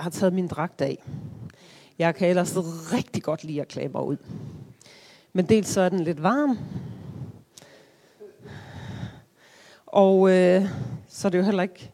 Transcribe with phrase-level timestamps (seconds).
[0.00, 1.02] jeg har taget min dragt af.
[1.98, 2.56] Jeg kan ellers
[2.92, 4.16] rigtig godt lide at klæde mig ud.
[5.32, 6.58] Men dels så er den lidt varm.
[9.86, 10.64] Og øh,
[11.08, 11.92] så er det jo heller ikke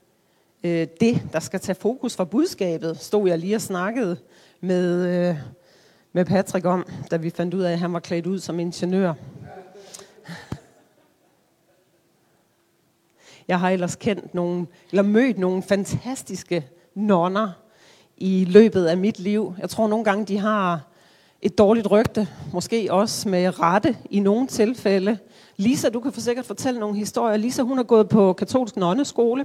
[0.65, 4.17] øh, det, der skal tage fokus fra budskabet, stod jeg lige og snakkede
[4.61, 5.37] med, øh,
[6.13, 9.15] med Patrick om, da vi fandt ud af, at han var klædt ud som ingeniør.
[13.49, 17.66] Jeg har ellers kendt nogle, eller mødt nogle fantastiske nonner
[18.17, 19.55] i løbet af mit liv.
[19.61, 20.81] Jeg tror nogle gange, de har
[21.43, 25.19] et dårligt rygte, måske også med rette i nogle tilfælde.
[25.57, 27.37] Lisa, du kan for sikkert fortælle nogle historier.
[27.37, 29.45] Lisa, hun har gået på katolsk nonneskole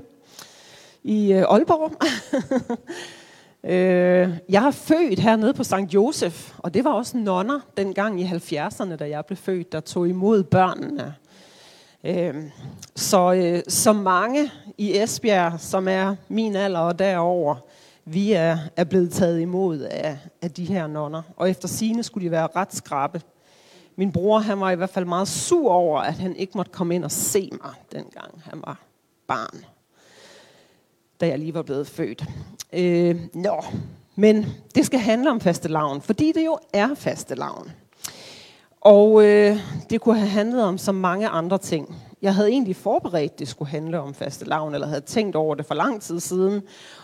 [1.04, 1.92] i øh, Aalborg.
[3.64, 5.94] Øh, jeg er født hernede på St.
[5.94, 10.08] Josef, og det var også nonner dengang i 70'erne, da jeg blev født, der tog
[10.08, 11.16] imod børnene.
[12.04, 12.36] Øh,
[12.96, 17.56] så, så mange i Esbjerg, som er min alder og derover,
[18.06, 21.22] vi er, er blevet taget imod af, af de her nonner.
[21.38, 23.22] Og efter sine skulle de være ret skrabe.
[23.96, 26.96] Min bror han var i hvert fald meget sur over, at han ikke måtte komme
[26.96, 28.80] ind og se mig, dengang han var
[29.28, 29.66] barn.
[31.22, 32.26] Da jeg lige var blevet født.
[32.74, 33.64] Øh, nå,
[34.16, 37.72] men det skal handle om fastelavn, fordi det jo er fastelavn.
[38.82, 39.58] Og øh,
[39.90, 41.96] det kunne have handlet om så mange andre ting.
[42.22, 45.56] Jeg havde egentlig forberedt, at det skulle handle om faste lavn, eller havde tænkt over
[45.56, 46.62] det for lang tid siden.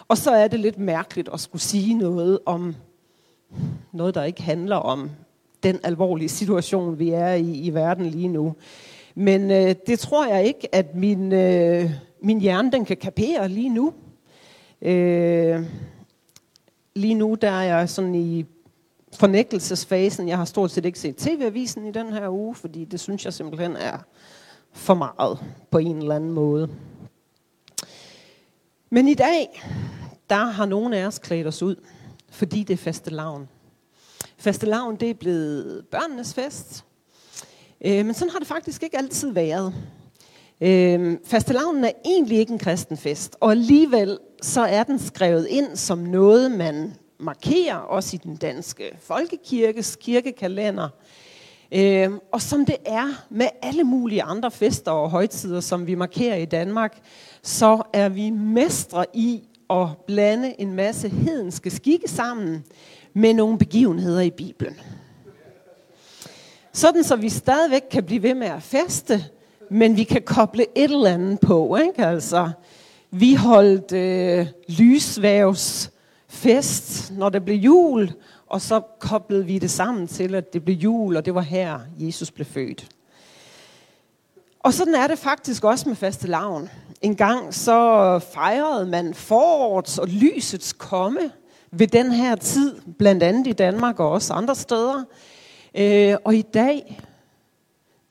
[0.08, 2.76] Og så er det lidt mærkeligt at skulle sige noget om
[3.92, 5.10] noget, der ikke handler om
[5.64, 8.56] den alvorlige situation, vi er i i verden lige nu.
[9.16, 11.92] Men øh, det tror jeg ikke, at min, øh,
[12.22, 13.94] min hjerne den kan kapere lige nu.
[14.82, 15.66] Øh,
[16.96, 18.46] lige nu der er jeg sådan i
[19.14, 20.28] fornægtelsesfasen.
[20.28, 23.34] Jeg har stort set ikke set tv-avisen i den her uge, fordi det synes jeg
[23.34, 23.98] simpelthen er
[24.72, 25.40] for meget
[25.72, 26.70] på en eller anden måde.
[28.90, 29.64] Men i dag,
[30.30, 31.76] der har nogle af os klædt os ud,
[32.32, 33.50] fordi det er faste lavn.
[34.38, 36.86] Faste lavn, det er blevet børnenes fest.
[37.86, 39.74] Øh, men sådan har det faktisk ikke altid været.
[40.62, 45.76] Øh, fastelavnen er egentlig ikke en kristen fest, og alligevel så er den skrevet ind
[45.76, 50.90] som noget, man markerer, også i den danske folkekirkes kirkekalender.
[51.72, 56.36] Øh, og som det er med alle mulige andre fester og højtider, som vi markerer
[56.36, 56.98] i Danmark,
[57.44, 62.64] så er vi mestre i at blande en masse hedenske skikke sammen
[63.14, 64.80] med nogle begivenheder i Bibelen.
[66.74, 69.26] Sådan så vi stadigvæk kan blive ved med at feste,
[69.70, 71.76] men vi kan koble et eller andet på.
[71.76, 72.06] Ikke?
[72.06, 72.50] Altså,
[73.12, 75.92] vi holdt øh, lysvævs
[76.28, 78.12] fest, når det blev jul,
[78.48, 81.80] og så koblede vi det sammen til, at det blev jul, og det var her,
[82.00, 82.88] Jesus blev født.
[84.68, 86.70] Og sådan er det faktisk også med faste lavn.
[87.02, 91.32] En gang så fejrede man forårets og lysets komme
[91.72, 95.04] ved den her tid, blandt andet i Danmark og også andre steder.
[95.76, 97.02] Øh, og i dag,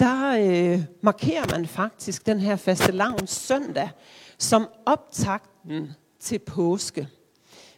[0.01, 3.91] der øh, markerer man faktisk den her faste lavns søndag
[4.39, 5.91] som optakten
[6.21, 7.09] til påske.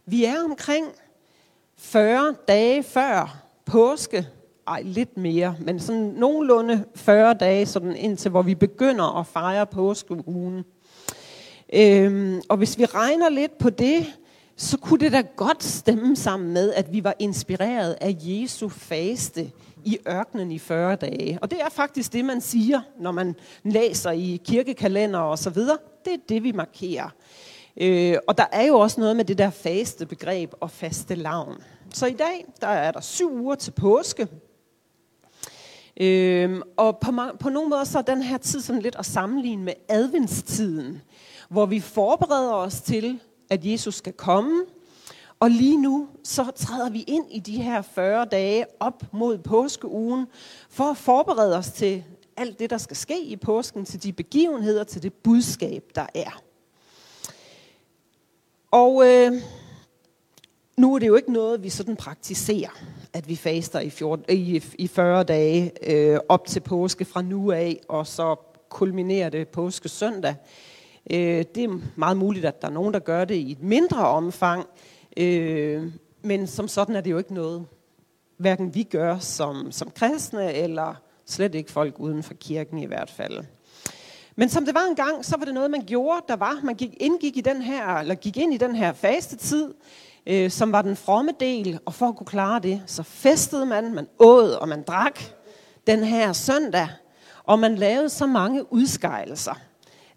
[0.06, 0.86] Vi er omkring
[1.78, 4.26] 40 dage før påske,
[4.68, 9.66] ej lidt mere, men sådan nogenlunde 40 dage sådan indtil, hvor vi begynder at fejre
[9.66, 10.64] påskeugen.
[11.72, 14.06] Øhm, og hvis vi regner lidt på det,
[14.56, 19.50] så kunne det da godt stemme sammen med, at vi var inspireret af Jesu faste
[19.84, 21.38] i ørkenen i 40 dage.
[21.42, 25.78] Og det er faktisk det, man siger, når man læser i kirkekalender og så videre.
[26.04, 27.08] Det er det, vi markerer.
[27.80, 31.56] Øh, og der er jo også noget med det der faste begreb og faste lavn.
[31.94, 34.28] Så i dag, der er der syv uger til påske.
[36.00, 39.64] Øhm, og på, på nogle måder så er den her tid sådan lidt at sammenligne
[39.64, 41.02] med adventstiden,
[41.48, 44.64] hvor vi forbereder os til, at Jesus skal komme.
[45.40, 50.26] Og lige nu, så træder vi ind i de her 40 dage op mod påskeugen,
[50.70, 52.04] for at forberede os til
[52.36, 56.42] alt det, der skal ske i påsken, til de begivenheder, til det budskab, der er.
[58.70, 59.32] Og øh,
[60.76, 62.70] nu er det jo ikke noget, vi sådan praktiserer
[63.12, 67.52] at vi faster i, 14, i, i 40 dage øh, op til påske fra nu
[67.52, 68.36] af, og så
[68.68, 70.34] kulminerer det påske søndag.
[71.10, 74.08] Øh, det er meget muligt, at der er nogen, der gør det i et mindre
[74.08, 74.66] omfang,
[75.16, 77.66] øh, men som sådan er det jo ikke noget,
[78.36, 80.94] hverken vi gør som, som kristne, eller
[81.26, 83.44] slet ikke folk uden for kirken i hvert fald.
[84.36, 86.22] Men som det var engang, så var det noget, man gjorde.
[86.28, 89.36] Der var, man gik, indgik i den her, eller gik ind i den her faste
[89.36, 89.74] tid,
[90.28, 93.94] øh, som var den fromme del, og for at kunne klare det, så festede man,
[93.94, 95.20] man åd og man drak
[95.86, 96.88] den her søndag,
[97.44, 99.54] og man lavede så mange udskejelser,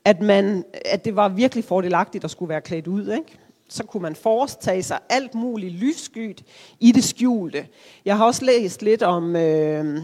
[0.05, 3.11] at, man, at det var virkelig fordelagtigt at skulle være klædt ud.
[3.11, 3.37] Ikke?
[3.69, 6.43] Så kunne man foretage sig alt muligt lysskyt
[6.79, 7.67] i det skjulte.
[8.05, 9.35] Jeg har også læst lidt om...
[9.35, 10.03] Øh,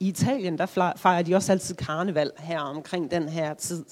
[0.00, 3.84] i Italien, der fejrer de også altid karneval her omkring den her tid.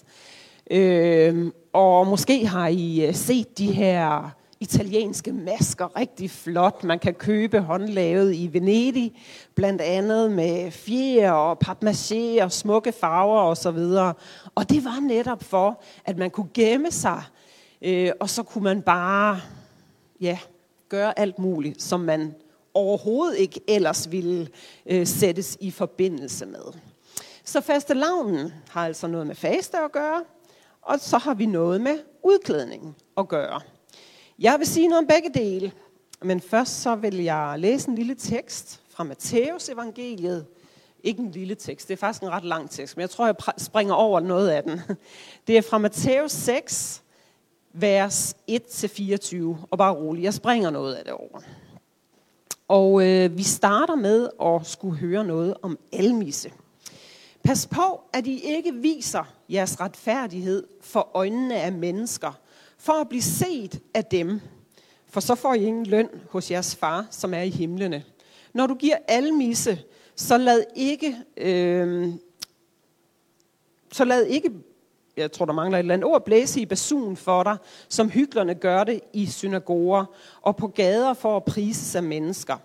[0.70, 4.30] Øh, og måske har I øh, set de her
[4.60, 6.84] italienske masker rigtig flot.
[6.84, 9.22] Man kan købe håndlavet i Venedig,
[9.54, 13.78] blandt andet med fjer og papmaché og smukke farver osv.
[13.78, 14.16] Og,
[14.54, 17.22] og det var netop for, at man kunne gemme sig,
[17.82, 19.40] øh, og så kunne man bare
[20.20, 20.38] ja,
[20.88, 22.34] gøre alt muligt, som man
[22.74, 24.48] overhovedet ikke ellers ville
[24.86, 26.80] øh, sættes i forbindelse med.
[27.44, 30.22] Så faste lavnen har altså noget med faste at gøre,
[30.82, 33.60] og så har vi noget med udklædningen at gøre.
[34.40, 35.72] Jeg vil sige noget om begge dele,
[36.22, 40.46] men først så vil jeg læse en lille tekst fra Matteus evangeliet.
[41.02, 43.34] Ikke en lille tekst, det er faktisk en ret lang tekst, men jeg tror, jeg
[43.56, 44.80] springer over noget af den.
[45.46, 47.02] Det er fra Matteus 6,
[47.72, 49.36] vers 1-24,
[49.70, 51.40] og bare rolig, jeg springer noget af det over.
[52.68, 56.52] Og øh, vi starter med at skulle høre noget om almisse.
[57.44, 62.32] Pas på, at I ikke viser jeres retfærdighed for øjnene af mennesker,
[62.80, 64.40] for at blive set af dem.
[65.08, 68.04] For så får I ingen løn hos jeres far, som er i himlene.
[68.52, 69.82] Når du giver almisse,
[70.16, 72.08] så lad ikke, øh,
[73.92, 74.50] så lad ikke
[75.16, 77.56] jeg tror, der mangler et eller andet ord, blæse i basun for dig,
[77.88, 80.04] som hyklerne gør det i synagoger
[80.42, 82.56] og på gader for at prise sig mennesker.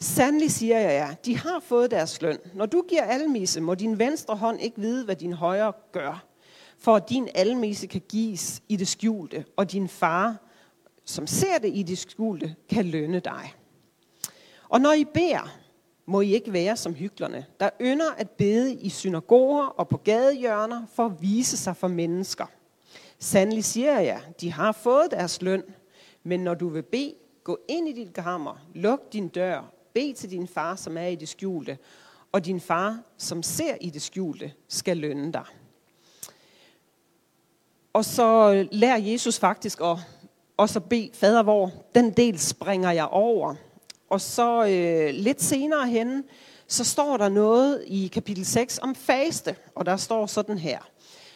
[0.00, 2.38] Sandelig siger jeg jer, de har fået deres løn.
[2.54, 6.24] Når du giver almisse, må din venstre hånd ikke vide, hvad din højre gør,
[6.84, 10.36] for at din almisse kan gives i det skjulte, og din far,
[11.04, 13.54] som ser det i det skjulte, kan lønne dig.
[14.68, 15.56] Og når I beder,
[16.06, 20.86] må I ikke være som hyklerne, der ynder at bede i synagoger og på gadehjørner
[20.94, 22.46] for at vise sig for mennesker.
[23.18, 25.62] Sandelig siger jeg, de har fået deres løn,
[26.22, 27.14] men når du vil bede,
[27.44, 31.16] gå ind i dit kammer, luk din dør, bed til din far, som er i
[31.16, 31.78] det skjulte,
[32.32, 35.44] og din far, som ser i det skjulte, skal lønne dig.
[37.94, 39.98] Og så øh, lærer Jesus faktisk at
[40.56, 41.72] også bede fader hvor.
[41.94, 43.54] Den del springer jeg over.
[44.10, 46.24] Og så øh, lidt senere hen,
[46.68, 50.78] så står der noget i kapitel 6 om faste, og der står sådan her.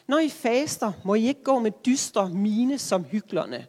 [0.09, 3.67] Når I faster, må I ikke gå med dyster mine som hyklerne,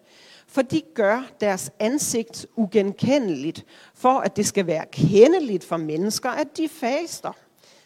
[0.47, 3.65] for de gør deres ansigt ugenkendeligt,
[3.95, 7.31] for at det skal være kendeligt for mennesker, at de faster.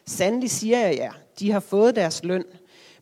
[0.06, 2.46] Sandelig siger jeg jer, de har fået deres løn.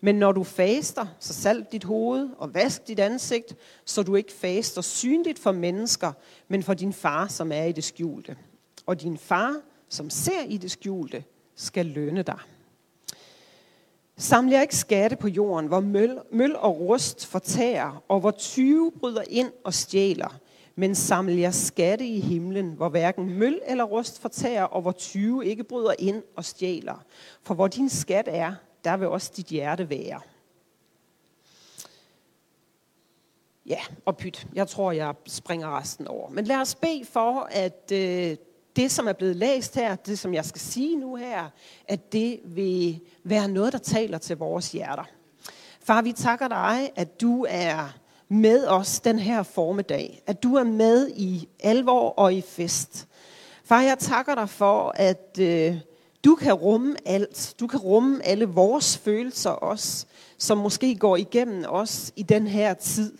[0.02, 3.56] Men når du faster, så salg dit hoved og vask dit ansigt,
[3.86, 6.12] så du ikke faster synligt for mennesker,
[6.48, 8.38] men for din far, som er i det skjulte.
[8.86, 9.56] Og din far,
[9.90, 11.24] som ser i det skjulte,
[11.56, 12.40] skal lønne dig.
[14.18, 18.92] Saml jer ikke skatte på jorden, hvor møl, møl og rust fortærer, og hvor tyve
[19.00, 20.40] bryder ind og stjæler.
[20.76, 25.46] Men saml jer skatte i himlen, hvor hverken møl eller rust fortærer, og hvor tyve
[25.46, 27.04] ikke bryder ind og stjæler.
[27.44, 30.22] For hvor din skat er, der vil også dit hjerte være.
[33.66, 34.48] Ja, og pyt.
[34.54, 36.30] Jeg tror, jeg springer resten over.
[36.30, 38.38] Men lad os bede for, at øh,
[38.76, 41.50] det, som er blevet læst her, det, som jeg skal sige nu her,
[41.88, 45.04] at det vil være noget, der taler til vores hjerter.
[45.84, 47.98] Far, vi takker dig, at du er
[48.28, 50.22] med os den her formiddag.
[50.28, 53.08] At du er med i alvor og i fest.
[53.64, 55.78] Far, jeg takker dig for, at øh,
[56.24, 57.56] du kan rumme alt.
[57.60, 60.06] Du kan rumme alle vores følelser også,
[60.38, 63.18] som måske går igennem os i den her tid.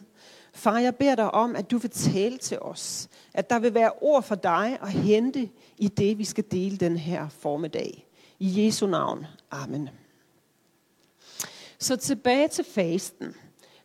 [0.54, 3.10] Far, jeg beder dig om, at du vil tale til os.
[3.34, 6.98] At der vil være ord for dig at hente i det, vi skal dele den
[6.98, 8.08] her formiddag.
[8.40, 9.26] I Jesu navn.
[9.52, 9.90] Amen.
[11.80, 13.36] Så tilbage til fasten.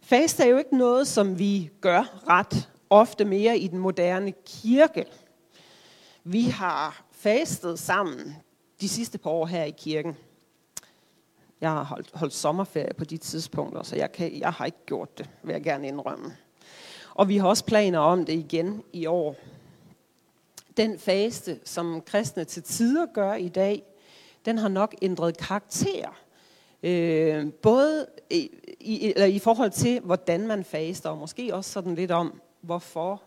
[0.01, 5.05] Fast er jo ikke noget, som vi gør ret ofte mere i den moderne kirke.
[6.25, 8.37] Vi har fastet sammen
[8.81, 10.17] de sidste par år her i kirken.
[11.61, 15.19] Jeg har holdt, holdt sommerferie på de tidspunkter, så jeg, kan, jeg har ikke gjort
[15.19, 16.37] det, vil jeg gerne indrømme.
[17.15, 19.37] Og vi har også planer om det igen i år.
[20.77, 23.83] den faste, som kristne til tider gør i dag,
[24.45, 26.19] den har nok ændret karakter.
[26.83, 31.95] Øh, både i, i, eller i forhold til, hvordan man faster, og måske også sådan
[31.95, 33.23] lidt om, hvorfor,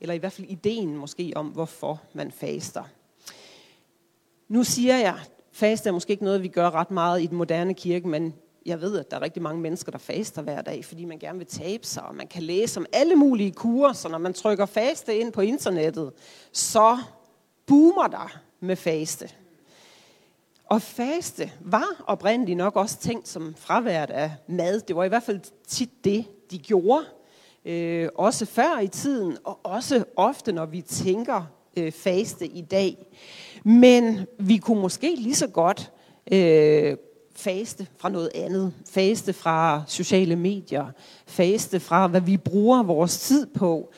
[0.00, 2.84] eller i hvert fald ideen måske om, hvorfor man faster.
[4.52, 5.18] Nu siger jeg,
[5.52, 8.34] faste er måske ikke noget, vi gør ret meget i den moderne kirke, men
[8.66, 11.38] jeg ved, at der er rigtig mange mennesker, der faster hver dag, fordi man gerne
[11.38, 14.66] vil tabe sig, og man kan læse om alle mulige kurer, så når man trykker
[14.66, 16.12] faste ind på internettet,
[16.52, 16.98] så
[17.66, 19.30] boomer der med faste.
[20.64, 24.80] Og faste var oprindeligt nok også tænkt som fraværet af mad.
[24.80, 27.04] Det var i hvert fald tit det, de gjorde.
[27.64, 31.44] Øh, også før i tiden, og også ofte, når vi tænker
[31.76, 33.06] øh, faste i dag.
[33.64, 35.92] Men vi kunne måske lige så godt
[36.32, 36.96] øh,
[37.34, 38.72] faste fra noget andet.
[38.90, 40.86] Faste fra sociale medier.
[41.26, 43.92] Faste fra, hvad vi bruger vores tid på.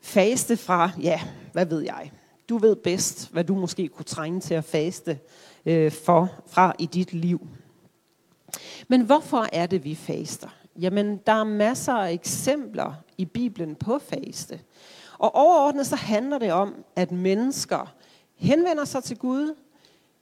[0.00, 1.20] Faste fra, ja,
[1.52, 2.12] hvad ved jeg.
[2.48, 5.18] Du ved bedst, hvad du måske kunne trænge til at faste
[5.66, 7.46] øh, for fra i dit liv.
[8.88, 10.48] Men hvorfor er det, vi faster?
[10.80, 14.60] Jamen, der er masser af eksempler i Bibelen på faste.
[15.18, 17.94] Og overordnet så handler det om, at mennesker
[18.38, 19.54] henvender sig til Gud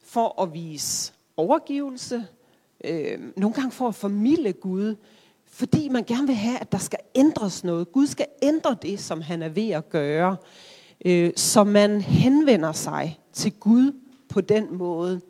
[0.04, 2.26] for at vise overgivelse,
[2.84, 4.96] øh, nogle gange for at formidle Gud,
[5.46, 7.92] fordi man gerne vil have, at der skal ændres noget.
[7.92, 10.36] Gud skal ændre det, som han er ved at gøre,
[11.04, 13.92] øh, så man henvender sig til Gud
[14.28, 15.20] på den måde.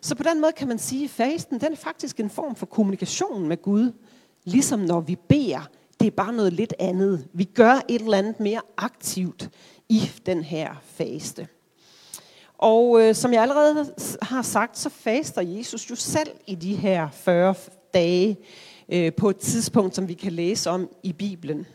[0.00, 2.66] Så på den måde kan man sige, at fasten den er faktisk en form for
[2.66, 3.92] kommunikation med Gud.
[4.44, 5.68] Ligesom når vi beder,
[6.00, 7.28] det er bare noget lidt andet.
[7.32, 9.50] Vi gør et eller andet mere aktivt
[9.88, 11.48] i den her faste.
[12.62, 13.92] Og øh, som jeg allerede
[14.22, 17.54] har sagt, så faster Jesus jo selv i de her 40
[17.94, 18.36] dage
[18.88, 21.66] øh, på et tidspunkt, som vi kan læse om i Bibelen.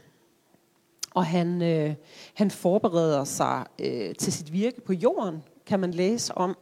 [1.14, 1.94] Og han, øh,
[2.34, 6.58] han forbereder sig øh, til sit virke på jorden, kan man læse om.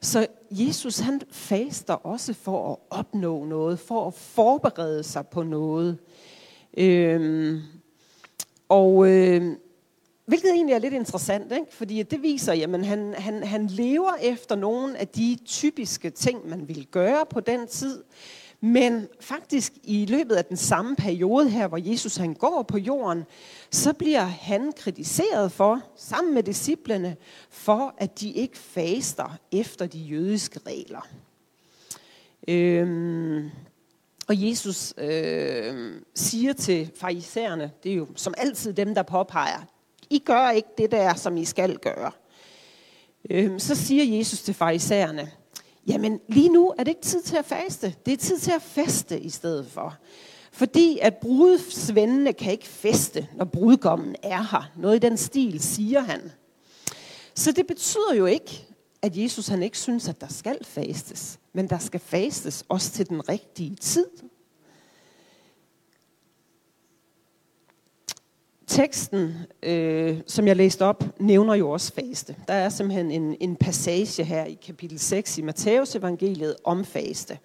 [0.00, 5.98] Så Jesus han faster også for at opnå noget, for at forberede sig på noget.
[6.76, 7.62] Øhm,
[8.68, 9.56] og øh,
[10.28, 11.66] hvilket egentlig er lidt interessant, ikke?
[11.70, 16.68] fordi det viser, at han, han, han lever efter nogle af de typiske ting, man
[16.68, 18.04] ville gøre på den tid.
[18.60, 23.24] Men faktisk i løbet af den samme periode her, hvor Jesus han går på jorden,
[23.70, 27.16] så bliver han kritiseret for, sammen med disciplene,
[27.50, 31.08] for at de ikke faster efter de jødiske regler.
[32.48, 33.50] Øhm,
[34.28, 39.64] og Jesus øh, siger til farisæerne, det er jo som altid dem, der påpeger,
[40.10, 42.10] i gør ikke det der, som I skal gøre.
[43.30, 45.30] Øh, så siger Jesus til farisæerne,
[45.86, 48.62] jamen lige nu er det ikke tid til at faste, det er tid til at
[48.62, 49.96] feste i stedet for.
[50.52, 54.70] Fordi at brudsvendene kan ikke feste, når brudgommen er her.
[54.76, 56.32] Noget i den stil, siger han.
[57.34, 58.66] Så det betyder jo ikke,
[59.02, 61.38] at Jesus han ikke synes, at der skal fastes.
[61.52, 64.06] Men der skal fastes også til den rigtige tid.
[68.68, 72.36] Teksten, øh, som jeg læste op, nævner jo også faste.
[72.48, 77.38] Der er simpelthen en, en passage her i kapitel 6 i Matteus evangeliet om faste.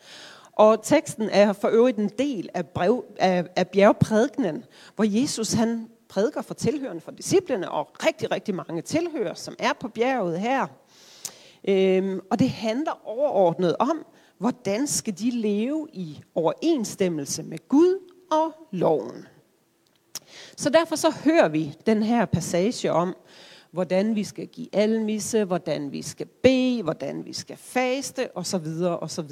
[0.52, 4.64] Og teksten er for øvrigt en del af, brev, af, af bjergprædikenen,
[4.96, 9.74] hvor Jesus han prædiker for tilhørende for disciplene, og rigtig, rigtig mange tilhører, som er
[9.80, 10.68] på bjerget her.
[11.68, 14.06] Øhm, og det handler overordnet om,
[14.38, 18.00] hvordan skal de leve i overensstemmelse med Gud
[18.32, 19.28] og loven.
[20.58, 23.16] Så derfor så hører vi den her passage om,
[23.72, 28.68] hvordan vi skal give almisse, hvordan vi skal bede, hvordan vi skal faste osv.
[29.02, 29.32] osv.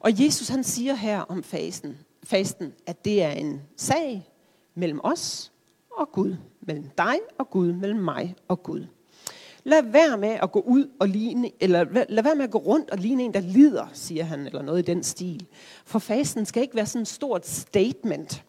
[0.00, 4.28] Og Jesus han siger her om fasten, fasten, at det er en sag
[4.74, 5.52] mellem os
[5.96, 6.36] og Gud.
[6.60, 8.86] Mellem dig og Gud, mellem mig og Gud.
[9.64, 12.90] Lad være med at gå ud og ligne, eller lad være med at gå rundt
[12.90, 15.46] og ligne en, der lider, siger han, eller noget i den stil.
[15.84, 18.44] For fasten skal ikke være sådan et stort statement,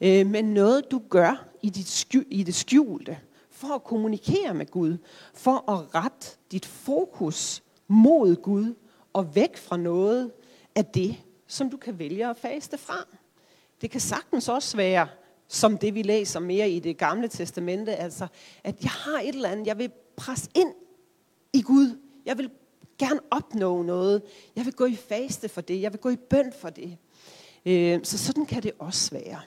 [0.00, 3.18] øh, men noget du gør i, dit skjul, i det skjulte,
[3.50, 4.96] for at kommunikere med Gud,
[5.34, 8.74] for at rette dit fokus mod Gud
[9.12, 10.32] og væk fra noget
[10.74, 13.06] af det, som du kan vælge at faste fra.
[13.80, 15.08] Det kan sagtens også være,
[15.48, 18.26] som det vi læser mere i det gamle testamente, altså
[18.64, 20.74] at jeg har et eller andet, jeg vil presse ind
[21.52, 21.98] i Gud.
[22.26, 22.50] Jeg vil
[22.98, 24.22] gerne opnå noget.
[24.56, 25.82] Jeg vil gå i faste for det.
[25.82, 26.96] Jeg vil gå i bøn for det.
[27.66, 29.40] Øh, så sådan kan det også være.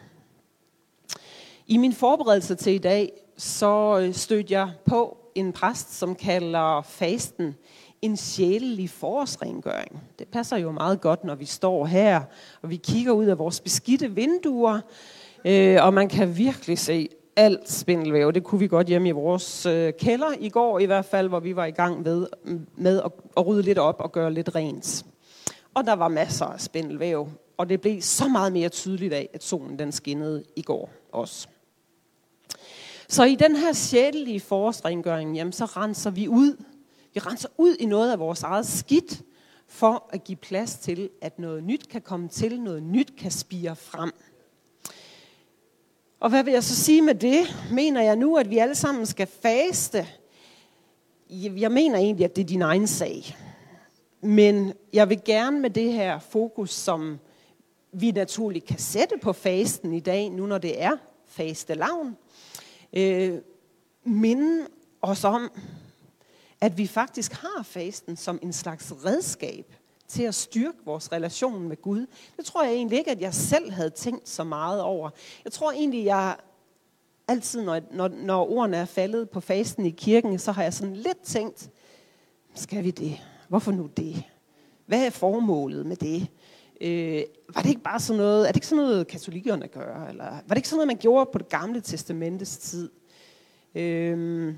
[1.71, 6.81] I min forberedelse til i dag, så øh, stødte jeg på en præst, som kalder
[6.81, 7.55] fasten
[8.01, 10.03] en sjælelig forårsrengøring.
[10.19, 12.21] Det passer jo meget godt, når vi står her,
[12.61, 14.79] og vi kigger ud af vores beskidte vinduer,
[15.45, 18.33] øh, og man kan virkelig se alt spindelvæv.
[18.33, 21.39] Det kunne vi godt hjemme i vores øh, kælder i går i hvert fald, hvor
[21.39, 24.55] vi var i gang med, mm, med at, at rydde lidt op og gøre lidt
[24.55, 25.05] rent.
[25.73, 29.43] Og der var masser af spindelvæv, og det blev så meget mere tydeligt af, at
[29.43, 31.47] solen den skinnede i går også.
[33.11, 36.63] Så i den her sjælelige forårsrengøring, jamen, så renser vi ud.
[37.13, 39.21] Vi renser ud i noget af vores eget skidt,
[39.67, 43.75] for at give plads til, at noget nyt kan komme til, noget nyt kan spire
[43.75, 44.11] frem.
[46.19, 47.55] Og hvad vil jeg så sige med det?
[47.71, 50.07] Mener jeg nu, at vi alle sammen skal faste?
[51.29, 53.37] Jeg mener egentlig, at det er din egen sag.
[54.21, 57.19] Men jeg vil gerne med det her fokus, som
[57.91, 62.17] vi naturligt kan sætte på fasten i dag, nu når det er fastelavn,
[62.93, 63.37] øh,
[64.03, 64.67] minde
[65.01, 65.51] os om,
[66.61, 69.73] at vi faktisk har fasten som en slags redskab
[70.07, 72.05] til at styrke vores relation med Gud.
[72.37, 75.09] Det tror jeg egentlig ikke, at jeg selv havde tænkt så meget over.
[75.45, 76.35] Jeg tror egentlig, jeg
[77.27, 80.95] altid, når, når, når ordene er faldet på fasten i kirken, så har jeg sådan
[80.95, 81.69] lidt tænkt,
[82.55, 83.17] skal vi det?
[83.47, 84.23] Hvorfor nu det?
[84.85, 86.27] Hvad er formålet med det?
[86.81, 87.23] Øh,
[87.53, 90.05] var det ikke bare sådan noget, er det ikke sådan noget, katolikkerne gør?
[90.05, 92.89] Eller var det ikke sådan noget, man gjorde på det gamle testamentes tid?
[93.75, 94.55] Øh,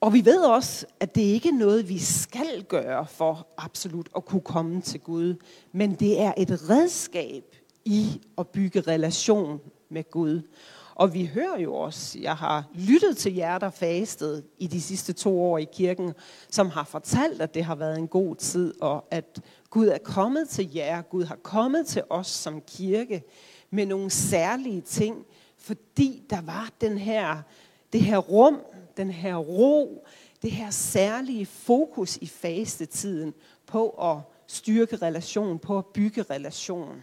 [0.00, 4.24] og vi ved også, at det ikke er noget, vi skal gøre for absolut at
[4.24, 5.34] kunne komme til Gud,
[5.72, 7.44] men det er et redskab
[7.84, 10.42] i at bygge relation med Gud.
[10.98, 15.12] Og vi hører jo også, jeg har lyttet til jer, der fastede i de sidste
[15.12, 16.14] to år i kirken,
[16.50, 19.40] som har fortalt, at det har været en god tid, og at
[19.70, 23.22] Gud er kommet til jer, Gud har kommet til os som kirke
[23.70, 25.26] med nogle særlige ting,
[25.58, 27.42] fordi der var den her,
[27.92, 28.60] det her rum,
[28.96, 30.06] den her ro,
[30.42, 33.34] det her særlige fokus i fastetiden
[33.66, 37.02] på at styrke relation, på at bygge relation.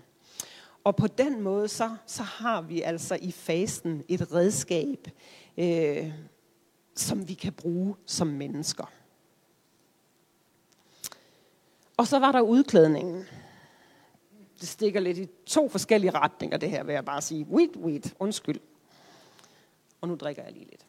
[0.86, 5.08] Og på den måde, så, så har vi altså i fasten et redskab,
[5.58, 6.12] øh,
[6.96, 8.92] som vi kan bruge som mennesker.
[11.98, 13.26] Og så var der udklædningen.
[14.60, 17.46] Det stikker lidt i to forskellige retninger, det her, vil jeg bare sige.
[17.46, 18.60] Wait, wait, undskyld.
[20.02, 20.86] Og nu drikker jeg lige lidt.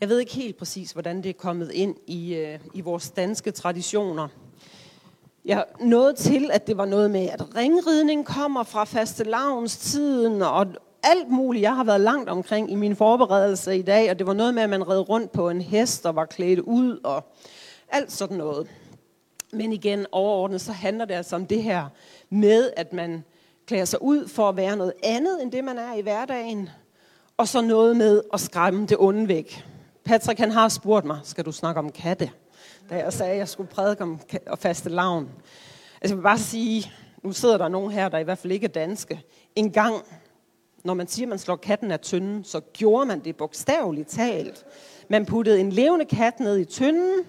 [0.00, 3.50] Jeg ved ikke helt præcis, hvordan det er kommet ind i, øh, i vores danske
[3.50, 4.28] traditioner.
[5.44, 9.24] Jeg nåede til, at det var noget med, at ringridning kommer fra faste
[9.68, 10.66] tiden, og
[11.02, 11.62] alt muligt.
[11.62, 14.62] Jeg har været langt omkring i min forberedelse i dag, og det var noget med,
[14.62, 17.24] at man red rundt på en hest og var klædt ud, og
[17.88, 18.66] alt sådan noget.
[19.52, 21.86] Men igen, overordnet, så handler det altså om det her
[22.30, 23.24] med, at man
[23.66, 26.68] klæder sig ud for at være noget andet, end det man er i hverdagen,
[27.36, 29.64] og så noget med at skræmme det onde væk.
[30.04, 32.30] Patrick han har spurgt mig, skal du snakke om katte?
[32.90, 35.28] Da jeg sagde, at jeg skulle prædike om og faste lavn.
[36.00, 38.64] Altså jeg vil bare sige, nu sidder der nogen her, der i hvert fald ikke
[38.64, 39.22] er danske.
[39.56, 39.94] En gang,
[40.84, 44.64] når man siger, at man slår katten af tynden, så gjorde man det bogstaveligt talt.
[45.08, 47.20] Man puttede en levende kat ned i tynden,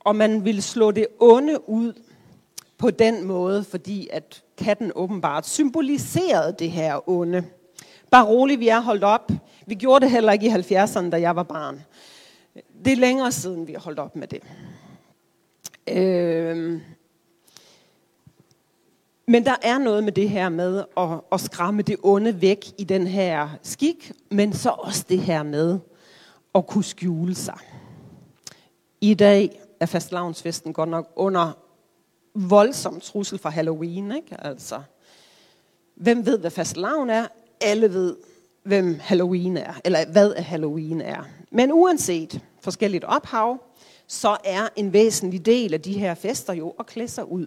[0.00, 1.92] og man ville slå det onde ud
[2.78, 7.44] på den måde, fordi at katten åbenbart symboliserede det her onde.
[8.10, 9.30] Bare roligt, vi er holdt op.
[9.66, 11.84] Vi gjorde det heller ikke i 70'erne, da jeg var barn.
[12.84, 14.42] Det er længere siden, vi har holdt op med det.
[15.88, 16.80] Øh,
[19.26, 22.84] men der er noget med det her med at, at skræmme det onde væk i
[22.84, 25.78] den her skik, men så også det her med
[26.54, 27.58] at kunne skjule sig.
[29.00, 31.52] I dag er fastlavnsfesten godt nok under
[32.34, 34.12] voldsom trussel fra Halloween.
[34.12, 34.36] Ikke?
[34.38, 34.82] Altså,
[35.94, 37.26] hvem ved, hvad fastelavn er?
[37.60, 38.16] Alle ved,
[38.62, 41.22] hvem Halloween er, eller hvad Halloween er.
[41.50, 43.58] Men uanset forskelligt ophav,
[44.06, 47.46] så er en væsentlig del af de her fester jo at klæde sig ud.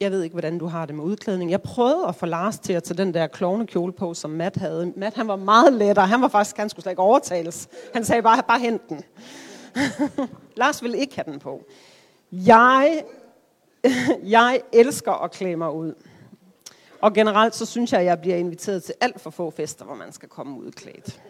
[0.00, 1.50] Jeg ved ikke, hvordan du har det med udklædning.
[1.50, 4.92] Jeg prøvede at få Lars til at tage den der klovnekjole på, som Matt havde.
[4.96, 6.06] Matt, han var meget lettere.
[6.06, 7.68] Han var faktisk, han skulle slet ikke overtales.
[7.94, 9.02] Han sagde bare, bare hent den.
[10.56, 11.64] Lars ville ikke have den på.
[12.32, 13.04] Jeg,
[14.22, 15.94] jeg elsker at klæde mig ud.
[17.02, 19.94] Og generelt så synes jeg, at jeg bliver inviteret til alt for få fester, hvor
[19.94, 21.22] man skal komme udklædt.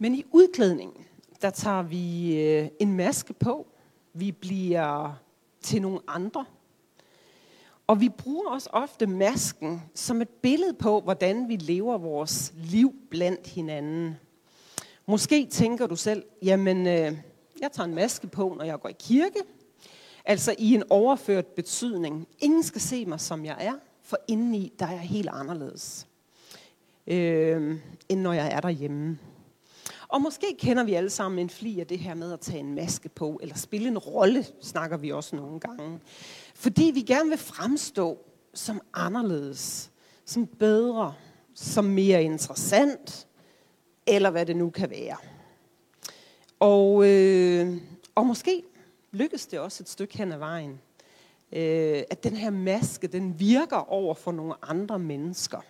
[0.00, 1.06] Men i udklædningen,
[1.42, 3.66] der tager vi øh, en maske på.
[4.12, 5.12] Vi bliver
[5.60, 6.44] til nogle andre.
[7.86, 12.94] Og vi bruger også ofte masken som et billede på, hvordan vi lever vores liv
[13.10, 14.16] blandt hinanden.
[15.06, 17.18] Måske tænker du selv, jamen, øh,
[17.60, 19.38] jeg tager en maske på, når jeg går i kirke.
[20.26, 22.28] Altså i en overført betydning.
[22.38, 26.06] Ingen skal se mig, som jeg er, for indeni, der er jeg helt anderledes,
[27.06, 29.18] øh, end når jeg er derhjemme.
[30.08, 32.74] Og måske kender vi alle sammen en fli af det her med at tage en
[32.74, 36.00] maske på, eller spille en rolle, snakker vi også nogle gange.
[36.54, 38.18] Fordi vi gerne vil fremstå
[38.54, 39.90] som anderledes,
[40.24, 41.14] som bedre,
[41.54, 43.26] som mere interessant,
[44.06, 45.16] eller hvad det nu kan være.
[46.60, 47.76] Og, øh,
[48.14, 48.62] og måske
[49.12, 50.80] lykkes det også et stykke hen ad vejen,
[51.52, 55.60] øh, at den her maske, den virker over for nogle andre mennesker.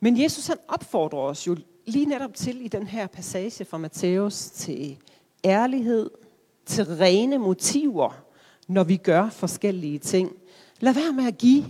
[0.00, 4.50] Men Jesus han opfordrer os jo lige netop til i den her passage fra Matthæus
[4.50, 4.98] til
[5.44, 6.10] ærlighed,
[6.66, 8.24] til rene motiver,
[8.68, 10.36] når vi gør forskellige ting.
[10.80, 11.64] Lad være med at give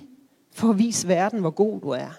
[0.52, 2.10] for at vise verden, hvor god du er.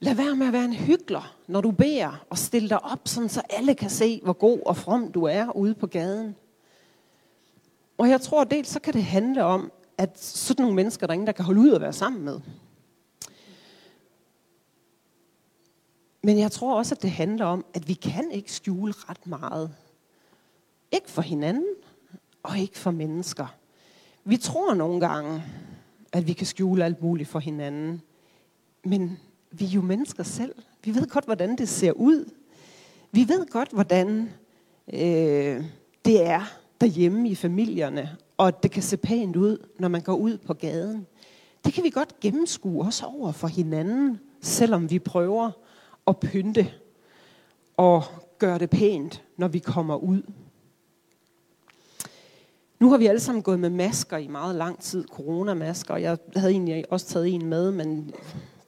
[0.00, 3.28] Lad være med at være en hyggelig, når du beder, og stille dig op, sådan
[3.28, 6.36] så alle kan se, hvor god og from du er ude på gaden.
[7.98, 11.14] Og jeg tror dels, så kan det handle om, at sådan nogle mennesker, der er
[11.14, 12.40] ingen, der kan holde ud at være sammen med.
[16.22, 19.74] Men jeg tror også, at det handler om, at vi kan ikke skjule ret meget.
[20.92, 21.74] Ikke for hinanden,
[22.42, 23.46] og ikke for mennesker.
[24.24, 25.42] Vi tror nogle gange,
[26.12, 28.02] at vi kan skjule alt muligt for hinanden.
[28.84, 29.18] Men
[29.50, 30.54] vi er jo mennesker selv.
[30.84, 32.30] Vi ved godt, hvordan det ser ud.
[33.12, 34.30] Vi ved godt, hvordan
[34.92, 35.64] øh,
[36.04, 40.38] det er derhjemme i familierne, og det kan se pænt ud, når man går ud
[40.38, 41.06] på gaden.
[41.64, 45.50] Det kan vi godt gennemskue også over for hinanden, selvom vi prøver
[46.06, 46.72] at pynte
[47.76, 48.02] og
[48.38, 50.22] gøre det pænt, når vi kommer ud.
[52.78, 55.96] Nu har vi alle sammen gået med masker i meget lang tid, coronamasker.
[55.96, 58.14] Jeg havde egentlig også taget en med, men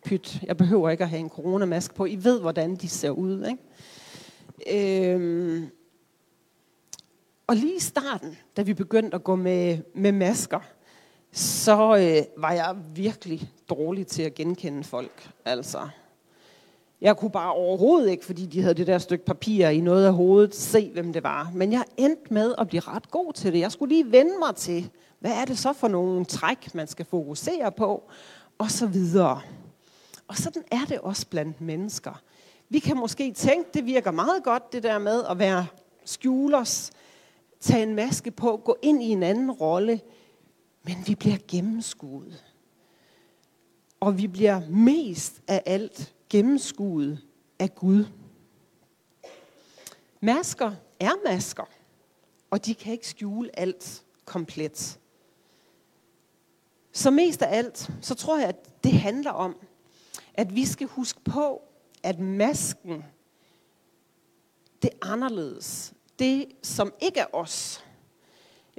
[0.05, 2.05] pyt, jeg behøver ikke at have en coronamask på.
[2.05, 3.47] I ved, hvordan de ser ud.
[3.47, 5.13] Ikke?
[5.13, 5.71] Øhm,
[7.47, 10.61] og lige i starten, da vi begyndte at gå med, med masker,
[11.33, 15.31] så øh, var jeg virkelig dårlig til at genkende folk.
[15.45, 15.89] Altså,
[17.01, 20.13] jeg kunne bare overhovedet ikke, fordi de havde det der stykke papir i noget af
[20.13, 21.51] hovedet, se hvem det var.
[21.55, 23.59] Men jeg endte med at blive ret god til det.
[23.59, 27.05] Jeg skulle lige vende mig til, hvad er det så for nogle træk, man skal
[27.05, 28.03] fokusere på,
[28.59, 29.41] og så videre.
[30.31, 32.23] Og sådan er det også blandt mennesker.
[32.69, 35.67] Vi kan måske tænke, det virker meget godt, det der med at være
[36.05, 36.91] skjulers,
[37.61, 40.01] tage en maske på, gå ind i en anden rolle,
[40.83, 42.45] men vi bliver gennemskuet.
[44.01, 47.21] Og vi bliver mest af alt gennemskuet
[47.59, 48.05] af Gud.
[50.21, 51.65] Masker er masker,
[52.51, 54.99] og de kan ikke skjule alt komplet.
[56.93, 59.57] Så mest af alt, så tror jeg, at det handler om,
[60.41, 61.63] at vi skal huske på,
[62.03, 63.05] at masken,
[64.83, 65.93] det er anderledes.
[66.19, 67.85] Det, som ikke er os,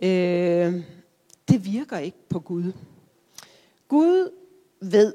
[0.02, 0.84] øh,
[1.48, 2.74] det virker ikke på Gud.
[3.88, 4.32] Gud
[4.80, 5.14] ved,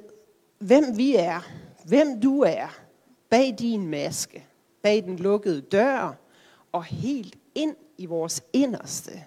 [0.58, 1.40] hvem vi er,
[1.84, 2.78] hvem du er,
[3.30, 4.46] bag din maske,
[4.82, 6.16] bag den lukkede dør,
[6.72, 9.24] og helt ind i vores inderste.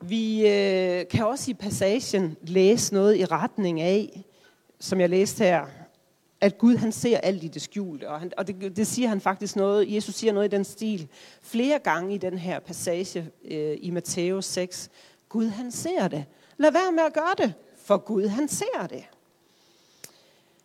[0.00, 4.24] Vi øh, kan også i passagen læse noget i retning af,
[4.78, 5.66] som jeg læste her,
[6.42, 8.08] at Gud han ser alt i det skjulte.
[8.08, 11.08] Og, han, og det, det siger han faktisk noget, Jesus siger noget i den stil,
[11.42, 14.90] flere gange i den her passage øh, i Matthæus 6.
[15.28, 16.24] Gud han ser det.
[16.56, 19.04] Lad være med at gøre det, for Gud han ser det.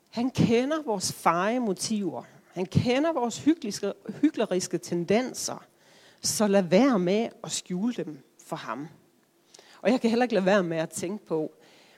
[0.10, 2.24] Han kender vores feje motiver.
[2.54, 5.66] Han kender vores hykleriske, hykleriske tendenser.
[6.22, 8.88] Så lad være med at skjule dem for ham.
[9.82, 11.52] Og jeg kan heller ikke lade være med at tænke på,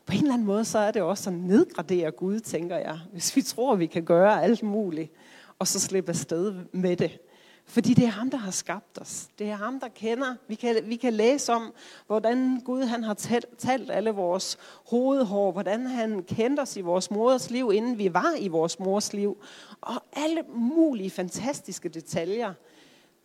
[0.09, 2.99] på en eller anden måde, så er det også at nedgradere Gud, tænker jeg.
[3.11, 5.11] Hvis vi tror, vi kan gøre alt muligt,
[5.59, 7.19] og så slippe afsted med det.
[7.65, 9.27] Fordi det er ham, der har skabt os.
[9.39, 10.35] Det er ham, der kender.
[10.47, 11.73] Vi kan, vi kan læse om,
[12.07, 14.57] hvordan Gud han har talt, talt alle vores
[14.89, 19.13] hovedhår, hvordan han kendte os i vores mors liv, inden vi var i vores mors
[19.13, 19.37] liv.
[19.81, 22.53] Og alle mulige fantastiske detaljer.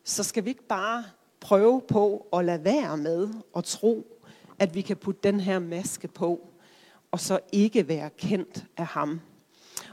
[0.05, 1.05] Så skal vi ikke bare
[1.40, 4.07] prøve på at lade være med at tro,
[4.59, 6.49] at vi kan putte den her maske på,
[7.14, 9.20] og så ikke være kendt af ham.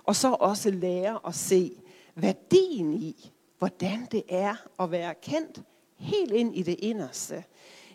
[0.03, 1.71] Og så også lære at se
[2.15, 5.61] værdien i, hvordan det er at være kendt
[5.97, 7.43] helt ind i det inderste.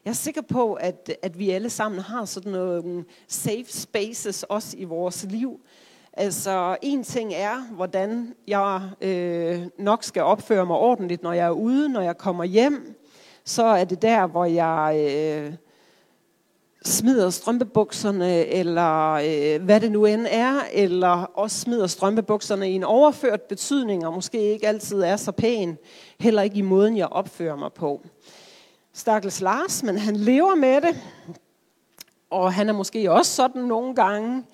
[0.05, 4.77] Jeg er sikker på, at, at vi alle sammen har sådan nogle safe spaces også
[4.77, 5.61] i vores liv.
[6.13, 11.51] Altså, en ting er, hvordan jeg øh, nok skal opføre mig ordentligt, når jeg er
[11.51, 12.95] ude, når jeg kommer hjem.
[13.45, 15.55] Så er det der, hvor jeg øh,
[16.87, 22.85] smider strømpebukserne, eller øh, hvad det nu end er, eller også smider strømpebukserne i en
[22.85, 25.79] overført betydning, og måske ikke altid er så pæn,
[26.21, 28.01] heller ikke i måden, jeg opfører mig på.
[28.93, 30.97] Stakkels Lars, men han lever med det,
[32.31, 34.45] og han er måske også sådan nogle gange.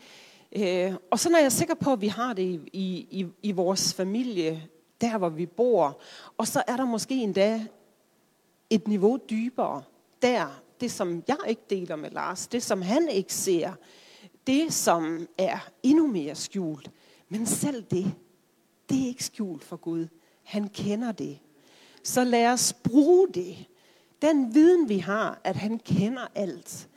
[0.57, 2.42] Øh, og så er jeg sikker på, at vi har det
[2.73, 4.62] i, i, i vores familie
[5.03, 5.99] der hvor vi bor.
[6.38, 7.64] Og så er der måske endda
[8.71, 9.83] et niveau dybere.
[10.23, 13.77] Der, det som jeg ikke deler med Lars, det som han ikke ser,
[14.47, 16.90] det som er endnu mere skjult.
[17.31, 18.05] Men selv det,
[18.90, 20.07] det er ikke skjult for Gud.
[20.42, 21.38] Han kender det.
[22.03, 23.57] Så lad os bruge det.
[24.23, 26.88] Den viden vi har, at han kender alt,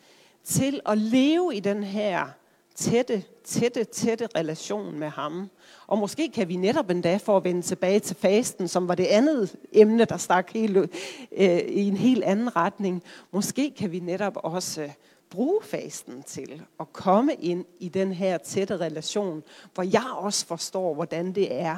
[0.43, 2.29] til at leve i den her
[2.75, 5.49] tætte, tætte, tætte relation med ham.
[5.87, 9.05] Og måske kan vi netop endda for at vende tilbage til fasten, som var det
[9.05, 13.03] andet emne, der stak helt, øh, i en helt anden retning.
[13.31, 14.89] Måske kan vi netop også øh,
[15.29, 20.93] bruge fasten til at komme ind i den her tætte relation, hvor jeg også forstår,
[20.93, 21.77] hvordan det er.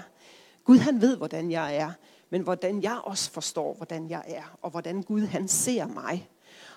[0.64, 1.92] Gud han ved, hvordan jeg er,
[2.30, 6.30] men hvordan jeg også forstår, hvordan jeg er, og hvordan Gud han ser mig.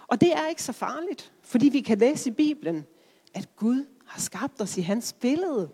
[0.07, 2.87] Og det er ikke så farligt, fordi vi kan læse i Bibelen,
[3.35, 5.71] at Gud har skabt os i hans billede.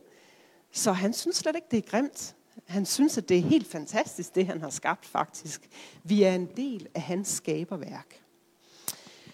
[0.73, 2.37] Så han synes slet ikke, det er grimt.
[2.67, 5.69] Han synes, at det er helt fantastisk, det han har skabt faktisk.
[6.05, 8.23] Vi er en del af hans skaberværk.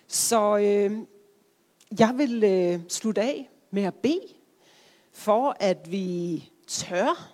[0.07, 0.99] Så øh,
[1.99, 4.29] jeg vil øh, slutte af med at bede,
[5.13, 7.33] for at vi tør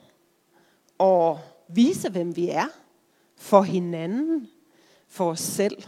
[0.99, 2.67] og vise, hvem vi er,
[3.37, 4.49] for hinanden,
[5.09, 5.83] for os selv.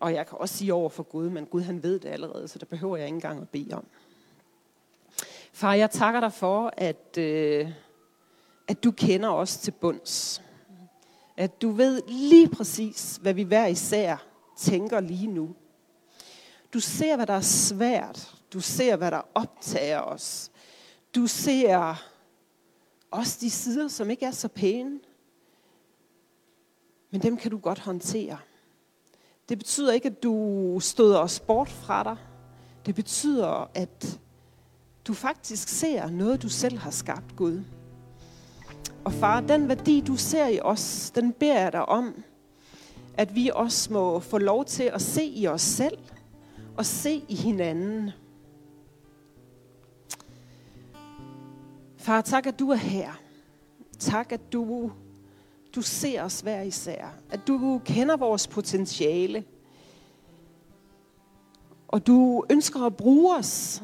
[0.00, 2.58] Og jeg kan også sige over for Gud, men Gud han ved det allerede, så
[2.58, 3.86] der behøver jeg ikke engang at bede om.
[5.56, 7.70] Far, jeg takker dig for, at, øh,
[8.68, 10.42] at du kender os til bunds.
[11.36, 14.16] At du ved lige præcis, hvad vi hver især
[14.58, 15.54] tænker lige nu.
[16.74, 18.34] Du ser, hvad der er svært.
[18.52, 20.50] Du ser, hvad der optager os.
[21.14, 21.94] Du ser
[23.10, 25.00] også de sider, som ikke er så pæne.
[27.10, 28.38] Men dem kan du godt håndtere.
[29.48, 32.16] Det betyder ikke, at du støder os bort fra dig.
[32.86, 34.20] Det betyder, at
[35.06, 37.62] du faktisk ser noget, du selv har skabt, Gud.
[39.04, 42.22] Og far, den værdi, du ser i os, den beder jeg dig om,
[43.14, 45.98] at vi også må få lov til at se i os selv
[46.76, 48.10] og se i hinanden.
[51.96, 53.20] Far, tak, at du er her.
[53.98, 54.92] Tak, at du,
[55.74, 57.08] du ser os hver især.
[57.30, 59.44] At du kender vores potentiale.
[61.88, 63.82] Og du ønsker at bruge os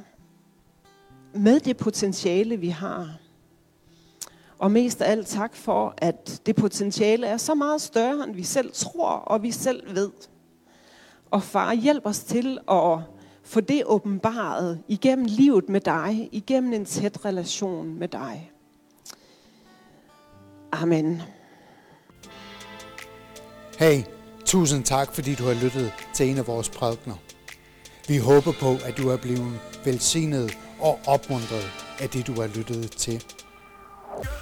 [1.35, 3.19] med det potentiale, vi har.
[4.59, 8.43] Og mest af alt tak for, at det potentiale er så meget større, end vi
[8.43, 10.11] selv tror og vi selv ved.
[11.31, 12.99] Og far, hjælp os til at
[13.43, 18.51] få det åbenbaret igennem livet med dig, igennem en tæt relation med dig.
[20.73, 21.23] Amen.
[23.79, 24.03] Hey,
[24.45, 27.15] tusind tak, fordi du har lyttet til en af vores prædikner.
[28.09, 32.91] Vi håber på, at du er blevet velsignet og opmuntret af det, du har lyttet
[32.91, 33.25] til.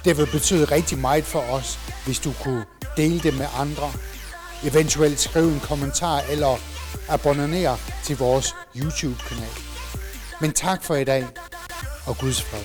[0.05, 2.65] Det vil betyde rigtig meget for os, hvis du kunne
[2.97, 3.91] dele det med andre,
[4.63, 6.57] eventuelt skrive en kommentar eller
[7.09, 9.55] abonnere til vores YouTube-kanal.
[10.41, 11.27] Men tak for i dag,
[12.05, 12.63] og Guds fred.